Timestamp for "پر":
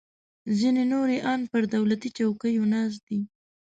1.51-1.63